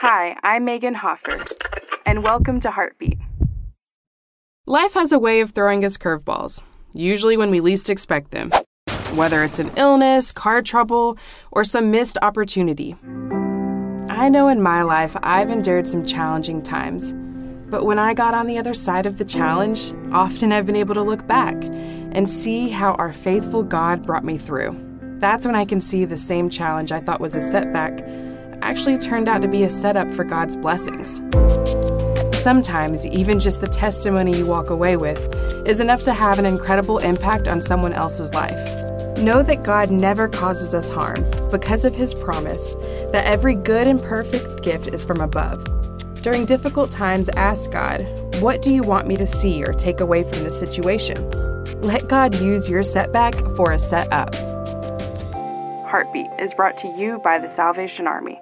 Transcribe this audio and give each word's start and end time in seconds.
Hi, 0.00 0.36
I'm 0.42 0.66
Megan 0.66 0.92
Hoffer, 0.92 1.42
and 2.04 2.22
welcome 2.22 2.60
to 2.60 2.70
Heartbeat. 2.70 3.16
Life 4.66 4.92
has 4.92 5.10
a 5.10 5.18
way 5.18 5.40
of 5.40 5.52
throwing 5.52 5.86
us 5.86 5.96
curveballs, 5.96 6.62
usually 6.92 7.38
when 7.38 7.50
we 7.50 7.60
least 7.60 7.88
expect 7.88 8.30
them, 8.30 8.50
whether 9.14 9.42
it's 9.42 9.58
an 9.58 9.70
illness, 9.78 10.32
car 10.32 10.60
trouble, 10.60 11.16
or 11.50 11.64
some 11.64 11.90
missed 11.90 12.18
opportunity. 12.20 12.94
I 14.10 14.28
know 14.28 14.48
in 14.48 14.60
my 14.60 14.82
life 14.82 15.16
I've 15.22 15.48
endured 15.48 15.86
some 15.86 16.04
challenging 16.04 16.62
times, 16.62 17.14
but 17.70 17.86
when 17.86 17.98
I 17.98 18.12
got 18.12 18.34
on 18.34 18.46
the 18.46 18.58
other 18.58 18.74
side 18.74 19.06
of 19.06 19.16
the 19.16 19.24
challenge, 19.24 19.94
often 20.12 20.52
I've 20.52 20.66
been 20.66 20.76
able 20.76 20.94
to 20.96 21.02
look 21.02 21.26
back 21.26 21.54
and 21.64 22.28
see 22.28 22.68
how 22.68 22.92
our 22.96 23.14
faithful 23.14 23.62
God 23.62 24.04
brought 24.04 24.26
me 24.26 24.36
through. 24.36 24.78
That's 25.20 25.46
when 25.46 25.56
I 25.56 25.64
can 25.64 25.80
see 25.80 26.04
the 26.04 26.18
same 26.18 26.50
challenge 26.50 26.92
I 26.92 27.00
thought 27.00 27.18
was 27.18 27.34
a 27.34 27.40
setback 27.40 28.06
actually 28.62 28.98
turned 28.98 29.28
out 29.28 29.42
to 29.42 29.48
be 29.48 29.62
a 29.62 29.70
setup 29.70 30.10
for 30.12 30.24
God's 30.24 30.56
blessings. 30.56 31.20
Sometimes, 32.42 33.06
even 33.06 33.40
just 33.40 33.60
the 33.60 33.68
testimony 33.68 34.36
you 34.36 34.46
walk 34.46 34.70
away 34.70 34.96
with 34.96 35.18
is 35.66 35.80
enough 35.80 36.04
to 36.04 36.14
have 36.14 36.38
an 36.38 36.46
incredible 36.46 36.98
impact 36.98 37.48
on 37.48 37.60
someone 37.60 37.92
else's 37.92 38.32
life. 38.34 38.54
Know 39.18 39.42
that 39.42 39.64
God 39.64 39.90
never 39.90 40.28
causes 40.28 40.74
us 40.74 40.90
harm 40.90 41.24
because 41.50 41.84
of 41.84 41.94
his 41.94 42.14
promise 42.14 42.74
that 43.12 43.24
every 43.24 43.54
good 43.54 43.86
and 43.86 44.00
perfect 44.00 44.62
gift 44.62 44.88
is 44.94 45.04
from 45.04 45.20
above. 45.20 45.64
During 46.22 46.44
difficult 46.44 46.90
times, 46.90 47.28
ask 47.30 47.70
God, 47.70 48.02
What 48.40 48.62
do 48.62 48.72
you 48.72 48.82
want 48.82 49.06
me 49.06 49.16
to 49.16 49.26
see 49.26 49.64
or 49.64 49.72
take 49.72 50.00
away 50.00 50.22
from 50.22 50.44
this 50.44 50.58
situation? 50.58 51.30
Let 51.80 52.08
God 52.08 52.34
use 52.36 52.68
your 52.68 52.82
setback 52.82 53.34
for 53.56 53.72
a 53.72 53.78
set 53.78 54.12
up. 54.12 54.34
Heartbeat 55.86 56.30
is 56.38 56.52
brought 56.52 56.76
to 56.78 56.88
you 56.88 57.18
by 57.24 57.38
the 57.38 57.48
Salvation 57.54 58.06
Army. 58.06 58.40